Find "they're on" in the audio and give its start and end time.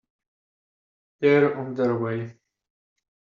1.19-1.75